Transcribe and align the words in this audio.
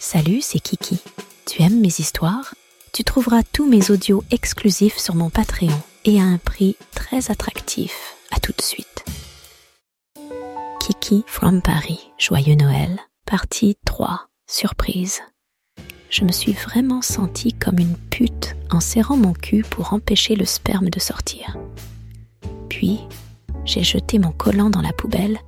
Salut, 0.00 0.40
c'est 0.42 0.60
Kiki. 0.60 1.00
Tu 1.44 1.60
aimes 1.62 1.80
mes 1.80 1.88
histoires? 1.88 2.54
Tu 2.92 3.02
trouveras 3.02 3.42
tous 3.52 3.68
mes 3.68 3.90
audios 3.90 4.22
exclusifs 4.30 4.96
sur 4.96 5.16
mon 5.16 5.28
Patreon 5.28 5.76
et 6.04 6.20
à 6.20 6.24
un 6.24 6.38
prix 6.38 6.76
très 6.94 7.32
attractif. 7.32 8.14
À 8.30 8.38
tout 8.38 8.52
de 8.56 8.62
suite. 8.62 9.04
Kiki 10.80 11.24
from 11.26 11.60
Paris, 11.62 11.98
joyeux 12.16 12.54
Noël, 12.54 13.00
partie 13.26 13.76
3, 13.86 14.28
surprise. 14.46 15.20
Je 16.10 16.24
me 16.24 16.30
suis 16.32 16.52
vraiment 16.52 17.02
sentie 17.02 17.52
comme 17.52 17.80
une 17.80 17.96
pute 17.96 18.54
en 18.70 18.80
serrant 18.80 19.16
mon 19.16 19.32
cul 19.32 19.64
pour 19.68 19.92
empêcher 19.92 20.36
le 20.36 20.44
sperme 20.44 20.90
de 20.90 21.00
sortir. 21.00 21.56
Puis, 22.68 23.00
j'ai 23.64 23.82
jeté 23.82 24.20
mon 24.20 24.30
collant 24.30 24.70
dans 24.70 24.80
la 24.80 24.92
poubelle 24.92 25.40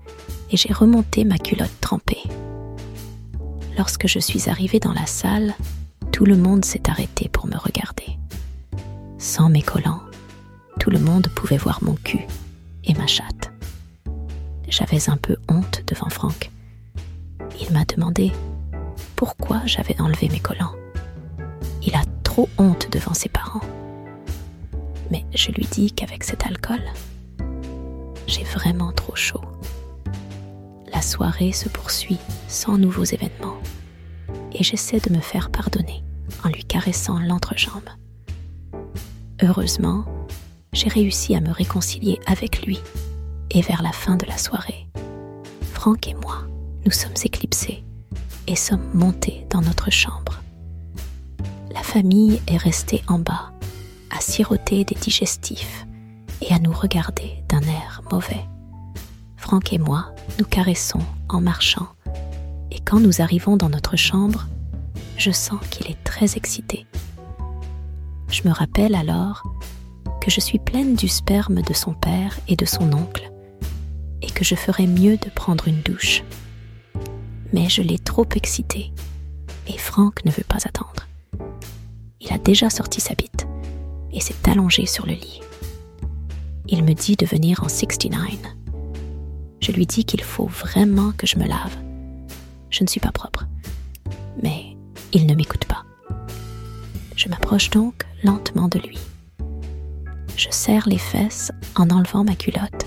et 0.51 0.57
j'ai 0.57 0.73
remonté 0.73 1.25
ma 1.25 1.39
culotte 1.39 1.81
trempée. 1.81 2.25
Lorsque 3.81 4.07
je 4.07 4.19
suis 4.19 4.51
arrivée 4.51 4.79
dans 4.79 4.93
la 4.93 5.07
salle, 5.07 5.55
tout 6.13 6.27
le 6.27 6.37
monde 6.37 6.67
s'est 6.67 6.91
arrêté 6.91 7.31
pour 7.31 7.47
me 7.47 7.57
regarder. 7.57 8.19
Sans 9.17 9.49
mes 9.49 9.63
collants, 9.63 10.03
tout 10.79 10.91
le 10.91 10.99
monde 10.99 11.29
pouvait 11.35 11.57
voir 11.57 11.83
mon 11.83 11.95
cul 11.95 12.27
et 12.85 12.93
ma 12.93 13.07
chatte. 13.07 13.51
J'avais 14.69 15.09
un 15.09 15.17
peu 15.17 15.39
honte 15.49 15.83
devant 15.87 16.11
Franck. 16.11 16.51
Il 17.59 17.73
m'a 17.73 17.87
demandé 17.87 18.33
pourquoi 19.17 19.63
j'avais 19.65 19.99
enlevé 19.99 20.29
mes 20.29 20.41
collants. 20.41 20.75
Il 21.83 21.95
a 21.95 22.03
trop 22.23 22.51
honte 22.59 22.93
devant 22.93 23.15
ses 23.15 23.31
parents. 23.31 23.63
Mais 25.11 25.25
je 25.35 25.53
lui 25.53 25.65
dis 25.65 25.91
qu'avec 25.91 26.25
cet 26.25 26.45
alcool, 26.45 26.83
j'ai 28.27 28.45
vraiment 28.45 28.93
trop 28.93 29.17
chaud. 29.17 29.41
La 31.01 31.07
soirée 31.07 31.53
se 31.53 31.71
poursuit 31.71 32.19
sans 32.47 32.77
nouveaux 32.77 33.05
événements 33.05 33.57
et 34.53 34.63
j'essaie 34.63 35.01
de 35.01 35.11
me 35.11 35.23
faire 35.23 35.49
pardonner 35.49 36.05
en 36.45 36.51
lui 36.51 36.63
caressant 36.63 37.19
l'entrejambe. 37.19 37.89
Heureusement, 39.43 40.05
j'ai 40.75 40.91
réussi 40.91 41.35
à 41.35 41.41
me 41.41 41.53
réconcilier 41.53 42.21
avec 42.27 42.67
lui 42.67 42.81
et 43.51 43.63
vers 43.63 43.83
la 43.83 43.93
fin 43.93 44.17
de 44.17 44.27
la 44.27 44.37
soirée, 44.37 44.89
Franck 45.73 46.07
et 46.07 46.13
moi, 46.13 46.43
nous 46.85 46.93
sommes 46.93 47.17
éclipsés 47.25 47.83
et 48.47 48.55
sommes 48.55 48.91
montés 48.93 49.47
dans 49.49 49.63
notre 49.63 49.91
chambre. 49.91 50.43
La 51.73 51.83
famille 51.83 52.43
est 52.47 52.59
restée 52.59 53.03
en 53.09 53.19
bas, 53.19 53.53
à 54.11 54.21
siroter 54.21 54.85
des 54.85 54.97
digestifs 54.97 55.87
et 56.43 56.53
à 56.53 56.59
nous 56.59 56.75
regarder 56.75 57.43
d'un 57.49 57.63
air 57.63 58.03
mauvais. 58.13 58.45
Franck 59.39 59.73
et 59.73 59.79
moi 59.79 60.13
nous 60.39 60.45
caressons 60.45 61.03
en 61.29 61.41
marchant, 61.41 61.89
et 62.71 62.81
quand 62.81 63.01
nous 63.01 63.21
arrivons 63.21 63.57
dans 63.57 63.69
notre 63.69 63.97
chambre, 63.97 64.47
je 65.17 65.31
sens 65.31 65.61
qu'il 65.71 65.91
est 65.91 66.03
très 66.05 66.37
excité. 66.37 66.87
Je 68.31 68.43
me 68.47 68.53
rappelle 68.53 68.95
alors 68.95 69.43
que 70.21 70.31
je 70.31 70.41
suis 70.41 70.59
pleine 70.59 70.95
du 70.95 71.09
sperme 71.09 71.63
de 71.63 71.73
son 71.73 71.95
père 71.95 72.39
et 72.49 72.57
de 72.57 72.65
son 72.65 72.93
oncle, 72.93 73.31
et 74.23 74.31
que 74.31 74.45
je 74.45 74.55
ferais 74.55 74.87
mieux 74.87 75.17
de 75.17 75.31
prendre 75.31 75.69
une 75.69 75.81
douche. 75.83 76.23
Mais 77.53 77.69
je 77.69 77.83
l'ai 77.83 77.99
trop 77.99 78.27
excité, 78.35 78.93
et 79.67 79.79
Franck 79.79 80.25
ne 80.25 80.31
veut 80.31 80.45
pas 80.47 80.59
attendre. 80.65 81.09
Il 82.21 82.33
a 82.33 82.39
déjà 82.39 82.71
sorti 82.71 83.01
sa 83.01 83.15
bite 83.15 83.47
et 84.13 84.21
s'est 84.21 84.49
allongé 84.49 84.87
sur 84.87 85.07
le 85.07 85.15
lit. 85.15 85.41
Il 86.69 86.85
me 86.85 86.93
dit 86.93 87.17
de 87.17 87.27
venir 87.27 87.63
en 87.65 87.69
69 87.69 88.60
je 89.61 89.73
lui 89.73 89.87
dis 89.87 90.05
qu'il 90.05 90.23
faut 90.23 90.47
vraiment 90.47 91.13
que 91.13 91.27
je 91.27 91.39
me 91.39 91.47
lave. 91.47 91.77
Je 92.71 92.83
ne 92.83 92.89
suis 92.89 93.01
pas 93.01 93.13
propre. 93.13 93.47
Mais 94.43 94.77
il 95.13 95.27
ne 95.27 95.35
m'écoute 95.35 95.67
pas. 95.67 95.85
Je 97.17 97.29
m'approche 97.29 97.71
donc 97.71 98.07
lentement 98.23 98.69
de 98.69 98.79
lui. 98.79 98.99
Je 100.37 100.49
serre 100.51 100.89
les 100.89 100.99
fesses 100.99 101.53
en 101.77 101.91
enlevant 101.91 102.25
ma 102.25 102.35
culotte 102.35 102.87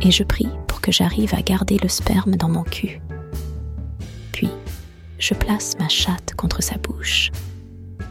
et 0.00 0.12
je 0.12 0.22
prie 0.22 0.48
pour 0.68 0.80
que 0.80 0.92
j'arrive 0.92 1.34
à 1.34 1.42
garder 1.42 1.76
le 1.82 1.88
sperme 1.88 2.36
dans 2.36 2.48
mon 2.48 2.62
cul. 2.62 3.00
Puis, 4.32 4.50
je 5.18 5.34
place 5.34 5.76
ma 5.80 5.88
chatte 5.88 6.34
contre 6.36 6.62
sa 6.62 6.76
bouche 6.78 7.32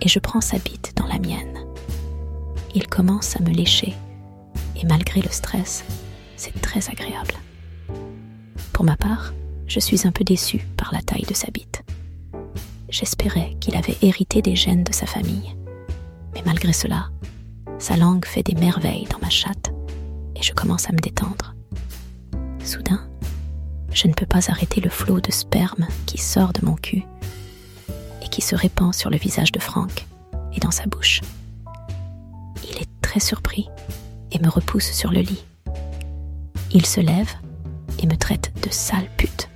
et 0.02 0.10
je 0.10 0.20
prends 0.20 0.42
sa 0.42 0.58
bite 0.58 0.92
dans 0.98 1.08
la 1.08 1.20
mienne. 1.20 1.58
Il 2.76 2.88
commence 2.88 3.38
à 3.38 3.40
me 3.40 3.52
lécher 3.52 3.94
et 4.76 4.86
malgré 4.86 5.22
le 5.22 5.30
stress, 5.30 5.86
c'est 6.36 6.60
très 6.62 6.90
agréable. 6.90 7.36
Pour 8.78 8.86
ma 8.86 8.96
part, 8.96 9.34
je 9.66 9.80
suis 9.80 10.06
un 10.06 10.12
peu 10.12 10.24
déçue 10.24 10.68
par 10.78 10.94
la 10.94 11.02
taille 11.02 11.26
de 11.28 11.34
sa 11.34 11.50
bite. 11.50 11.84
J'espérais 12.90 13.58
qu'il 13.60 13.76
avait 13.76 13.98
hérité 14.04 14.44
des 14.44 14.56
gènes 14.56 14.84
de 14.84 14.94
sa 14.94 15.08
famille. 15.08 15.56
Mais 16.36 16.44
malgré 16.46 16.74
cela, 16.74 17.10
sa 17.80 17.98
langue 17.98 18.28
fait 18.28 18.44
des 18.44 18.54
merveilles 18.54 19.08
dans 19.10 19.18
ma 19.18 19.32
chatte 19.32 19.74
et 20.36 20.44
je 20.44 20.54
commence 20.54 20.88
à 20.90 20.92
me 20.92 21.00
détendre. 21.00 21.56
Soudain, 22.64 23.10
je 23.94 24.08
ne 24.08 24.14
peux 24.14 24.28
pas 24.28 24.52
arrêter 24.52 24.80
le 24.80 24.92
flot 24.92 25.22
de 25.22 25.32
sperme 25.32 25.88
qui 26.06 26.20
sort 26.20 26.54
de 26.54 26.64
mon 26.64 26.76
cul 26.76 27.04
et 28.22 28.28
qui 28.28 28.42
se 28.42 28.56
répand 28.56 28.94
sur 28.94 29.10
le 29.10 29.18
visage 29.18 29.52
de 29.52 29.60
Franck 29.60 30.06
et 30.54 30.60
dans 30.60 30.70
sa 30.70 30.86
bouche. 30.86 31.22
Il 32.64 32.78
est 32.78 32.90
très 33.02 33.22
surpris 33.22 33.70
et 34.32 34.38
me 34.38 34.50
repousse 34.50 34.92
sur 34.92 35.10
le 35.10 35.22
lit. 35.22 35.44
Il 36.72 36.86
se 36.86 37.02
lève 37.02 37.34
et 38.00 38.08
me 38.08 38.16
traite 38.16 38.52
de 38.64 38.70
sale 38.70 39.10
pute. 39.18 39.50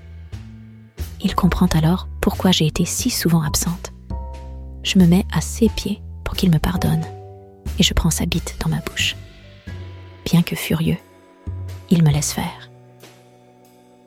Il 1.22 1.36
comprend 1.36 1.68
alors 1.68 2.08
pourquoi 2.20 2.52
j'ai 2.52 2.66
été 2.66 2.86
si 2.86 3.10
souvent 3.10 3.44
absente. 3.44 3.94
Je 4.84 4.98
me 4.98 5.06
mets 5.06 5.26
à 5.32 5.42
ses 5.42 5.70
pieds 5.70 6.02
pour 6.24 6.36
qu'il 6.36 6.52
me 6.52 6.58
pardonne 6.58 7.06
et 7.78 7.84
je 7.84 7.94
prends 7.94 8.10
sa 8.10 8.26
bite 8.26 8.56
dans 8.60 8.70
ma 8.70 8.80
bouche. 8.80 9.16
Bien 10.26 10.42
que 10.42 10.56
furieux, 10.56 10.98
il 11.90 12.04
me 12.04 12.12
laisse 12.12 12.34
faire. 12.34 12.70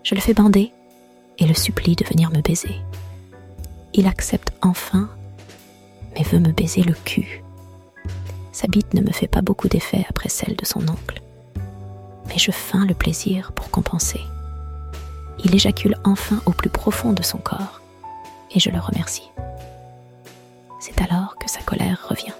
Je 0.03 0.15
le 0.15 0.21
fais 0.21 0.35
bander 0.35 0.73
et 1.39 1.47
le 1.47 1.55
supplie 1.55 1.97
de 1.97 2.05
venir 2.05 2.31
me 2.31 2.41
baiser. 2.41 2.77
Il 3.95 4.07
accepte 4.07 4.53
enfin, 4.63 5.09
mais 6.15 6.23
veut 6.23 6.41
me 6.41 6.53
baiser 6.53 6.83
le 6.83 6.95
cul. 6.95 7.43
Sa 8.53 8.67
bite 8.69 8.95
ne 8.95 9.01
me 9.01 9.13
fait 9.13 9.29
pas 9.29 9.43
beaucoup 9.43 9.69
d'effet 9.69 10.05
après 10.09 10.29
celle 10.29 10.57
de 10.57 10.65
son 10.65 10.89
oncle 10.89 11.24
mais 12.29 12.39
je 12.39 12.51
feins 12.51 12.87
le 12.87 12.95
plaisir 12.95 13.53
pour 13.53 13.71
compenser. 13.71 14.21
Il 15.45 15.55
éjacule 15.55 15.97
enfin 16.05 16.41
au 16.47 16.53
plus 16.53 16.71
profond 16.71 17.13
de 17.13 17.23
son 17.23 17.39
corps, 17.39 17.81
et 18.51 18.61
je 18.61 18.71
le 18.71 18.79
remercie. 18.79 19.31
C'est 20.81 21.01
alors 21.03 21.37
que 21.37 21.51
sa 21.51 21.61
colère 21.61 22.07
revient. 22.09 22.35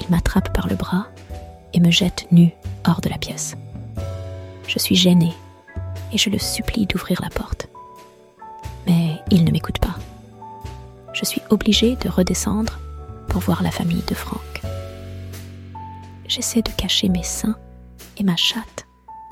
Il 0.00 0.10
m'attrape 0.10 0.52
par 0.52 0.68
le 0.68 0.76
bras 0.76 1.06
et 1.72 1.80
me 1.80 1.90
jette 1.90 2.26
nu 2.30 2.50
hors 2.86 3.00
de 3.00 3.08
la 3.08 3.18
pièce. 3.18 3.56
Je 4.66 4.78
suis 4.78 4.96
gênée 4.96 5.32
et 6.12 6.18
je 6.18 6.30
le 6.30 6.38
supplie 6.38 6.86
d'ouvrir 6.86 7.20
la 7.22 7.30
porte. 7.30 7.68
Mais 8.86 9.20
il 9.30 9.44
ne 9.44 9.50
m'écoute 9.50 9.78
pas. 9.78 9.94
Je 11.12 11.24
suis 11.24 11.42
obligée 11.50 11.96
de 11.96 12.08
redescendre 12.08 12.80
pour 13.28 13.40
voir 13.40 13.62
la 13.62 13.70
famille 13.70 14.02
de 14.06 14.14
Franck. 14.14 14.62
J'essaie 16.26 16.62
de 16.62 16.70
cacher 16.70 17.08
mes 17.08 17.22
seins 17.22 17.56
et 18.18 18.24
ma 18.24 18.36
chatte 18.36 18.86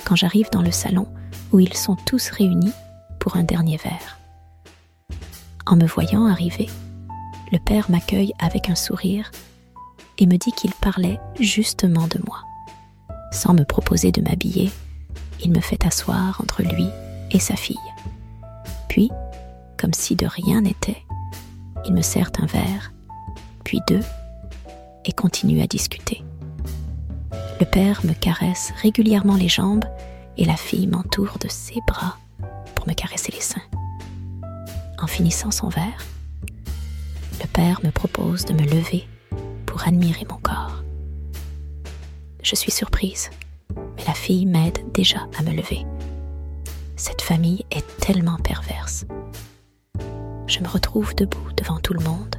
quand 0.05 0.17
j'arrive 0.17 0.49
dans 0.51 0.63
le 0.63 0.71
salon 0.71 1.07
où 1.53 1.61
ils 1.61 1.75
sont 1.75 1.97
tous 1.97 2.31
réunis 2.31 2.73
pour 3.19 3.37
un 3.37 3.43
dernier 3.43 3.77
verre. 3.77 4.19
En 5.67 5.77
me 5.77 5.87
voyant 5.87 6.27
arriver, 6.27 6.69
le 7.53 7.59
père 7.59 7.91
m'accueille 7.91 8.33
avec 8.39 8.71
un 8.71 8.75
sourire 8.75 9.31
et 10.19 10.27
me 10.27 10.37
dit 10.37 10.53
qu'il 10.53 10.73
parlait 10.73 11.21
justement 11.39 12.07
de 12.07 12.21
moi. 12.27 12.43
Sans 13.33 13.55
me 13.55 13.65
proposer 13.65 14.13
de 14.13 14.23
m'habiller, 14.23 14.71
il 15.43 15.53
me 15.53 15.61
fait 15.61 15.85
asseoir 15.87 16.41
entre 16.41 16.63
lui 16.63 16.87
et 17.31 17.39
sa 17.39 17.57
fille. 17.57 17.77
Puis, 18.89 19.11
comme 19.79 19.95
si 19.95 20.17
de 20.17 20.27
rien 20.27 20.63
n'était, 20.63 21.03
il 21.87 21.95
me 21.95 22.03
sert 22.03 22.31
un 22.39 22.47
verre, 22.47 22.93
puis 23.65 23.81
deux, 23.87 24.03
et 25.05 25.13
continue 25.13 25.63
à 25.63 25.67
discuter. 25.67 26.23
Le 27.61 27.67
père 27.67 28.01
me 28.07 28.15
caresse 28.15 28.73
régulièrement 28.81 29.37
les 29.37 29.51
jambes 29.51 29.85
et 30.39 30.47
la 30.47 30.57
fille 30.57 30.87
m'entoure 30.87 31.37
de 31.39 31.49
ses 31.49 31.79
bras 31.87 32.17
pour 32.75 32.89
me 32.89 32.95
caresser 32.95 33.33
les 33.33 33.41
seins. 33.43 33.61
En 34.99 35.07
finissant 35.07 35.51
son 35.51 35.69
verre, 35.69 36.03
le 37.39 37.47
père 37.49 37.81
me 37.85 37.91
propose 37.91 38.47
de 38.47 38.55
me 38.55 38.63
lever 38.63 39.07
pour 39.67 39.87
admirer 39.87 40.27
mon 40.31 40.39
corps. 40.39 40.83
Je 42.43 42.55
suis 42.55 42.73
surprise, 42.73 43.29
mais 43.77 44.05
la 44.07 44.15
fille 44.15 44.47
m'aide 44.47 44.79
déjà 44.95 45.29
à 45.39 45.43
me 45.43 45.53
lever. 45.53 45.85
Cette 46.97 47.21
famille 47.21 47.67
est 47.71 47.87
tellement 47.99 48.39
perverse. 48.39 49.05
Je 50.47 50.61
me 50.61 50.69
retrouve 50.69 51.15
debout 51.15 51.53
devant 51.59 51.79
tout 51.79 51.93
le 51.93 52.05
monde. 52.05 52.37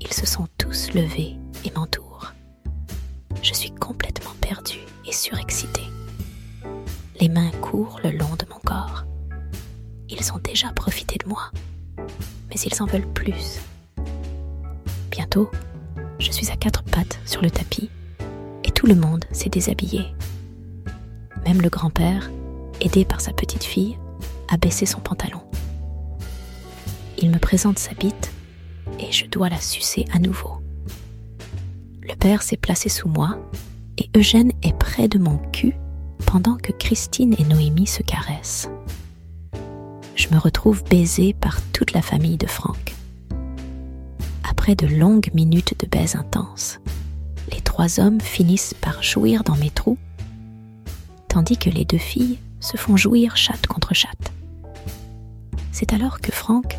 Ils 0.00 0.12
se 0.12 0.24
sont 0.24 0.48
tous 0.56 0.94
levés 0.94 1.36
et 1.66 1.70
m'entourent. 1.76 2.32
Je 3.42 3.54
suis 3.54 3.70
complètement 3.70 4.17
perdue 4.48 4.86
et 5.06 5.12
surexcitée. 5.12 5.90
Les 7.20 7.28
mains 7.28 7.50
courent 7.60 8.00
le 8.02 8.12
long 8.12 8.34
de 8.38 8.46
mon 8.48 8.58
corps. 8.64 9.04
Ils 10.08 10.32
ont 10.32 10.38
déjà 10.38 10.72
profité 10.72 11.18
de 11.22 11.28
moi, 11.28 11.50
mais 12.48 12.58
ils 12.64 12.82
en 12.82 12.86
veulent 12.86 13.12
plus. 13.12 13.60
Bientôt, 15.10 15.50
je 16.18 16.32
suis 16.32 16.50
à 16.50 16.56
quatre 16.56 16.82
pattes 16.82 17.20
sur 17.26 17.42
le 17.42 17.50
tapis 17.50 17.90
et 18.64 18.70
tout 18.70 18.86
le 18.86 18.94
monde 18.94 19.26
s'est 19.32 19.50
déshabillé. 19.50 20.06
Même 21.44 21.60
le 21.60 21.68
grand-père, 21.68 22.30
aidé 22.80 23.04
par 23.04 23.20
sa 23.20 23.34
petite 23.34 23.64
fille, 23.64 23.98
a 24.50 24.56
baissé 24.56 24.86
son 24.86 25.00
pantalon. 25.00 25.42
Il 27.18 27.30
me 27.30 27.38
présente 27.38 27.78
sa 27.78 27.92
bite 27.92 28.32
et 28.98 29.12
je 29.12 29.26
dois 29.26 29.50
la 29.50 29.60
sucer 29.60 30.06
à 30.10 30.18
nouveau. 30.18 30.62
Le 32.00 32.16
père 32.16 32.40
s'est 32.40 32.56
placé 32.56 32.88
sous 32.88 33.08
moi 33.08 33.38
et 33.98 34.10
Eugène 34.16 34.52
est 34.62 34.76
près 34.76 35.08
de 35.08 35.18
mon 35.18 35.38
cul 35.52 35.74
pendant 36.24 36.56
que 36.56 36.72
Christine 36.72 37.34
et 37.38 37.44
Noémie 37.44 37.86
se 37.86 38.02
caressent. 38.02 38.70
Je 40.14 40.28
me 40.32 40.38
retrouve 40.38 40.82
baisée 40.84 41.34
par 41.34 41.60
toute 41.72 41.92
la 41.92 42.02
famille 42.02 42.38
de 42.38 42.46
Franck. 42.46 42.94
Après 44.48 44.74
de 44.74 44.86
longues 44.86 45.30
minutes 45.34 45.74
de 45.80 45.86
baise 45.86 46.16
intense, 46.16 46.78
les 47.52 47.60
trois 47.60 48.00
hommes 48.00 48.20
finissent 48.20 48.74
par 48.74 49.02
jouir 49.02 49.42
dans 49.42 49.56
mes 49.56 49.70
trous, 49.70 49.98
tandis 51.28 51.56
que 51.56 51.70
les 51.70 51.84
deux 51.84 51.98
filles 51.98 52.38
se 52.60 52.76
font 52.76 52.96
jouir 52.96 53.36
chatte 53.36 53.66
contre 53.66 53.94
chatte. 53.94 54.32
C'est 55.72 55.92
alors 55.92 56.20
que 56.20 56.32
Franck 56.32 56.76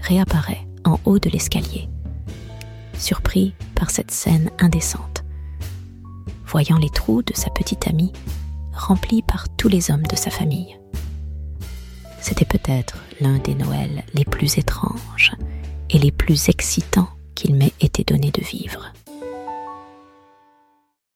réapparaît 0.00 0.66
en 0.84 0.98
haut 1.04 1.18
de 1.18 1.30
l'escalier, 1.30 1.88
surpris 2.98 3.54
par 3.74 3.90
cette 3.90 4.10
scène 4.10 4.50
indécente. 4.58 5.11
Voyant 6.52 6.76
les 6.76 6.90
trous 6.90 7.22
de 7.22 7.34
sa 7.34 7.48
petite 7.48 7.88
amie 7.88 8.12
remplis 8.74 9.22
par 9.22 9.48
tous 9.56 9.68
les 9.68 9.90
hommes 9.90 10.06
de 10.06 10.16
sa 10.16 10.30
famille. 10.30 10.78
C'était 12.20 12.44
peut-être 12.44 12.98
l'un 13.22 13.38
des 13.38 13.54
Noëls 13.54 14.04
les 14.12 14.26
plus 14.26 14.58
étranges 14.58 15.32
et 15.88 15.98
les 15.98 16.12
plus 16.12 16.50
excitants 16.50 17.08
qu'il 17.34 17.54
m'ait 17.54 17.72
été 17.80 18.04
donné 18.04 18.30
de 18.30 18.44
vivre. 18.44 18.92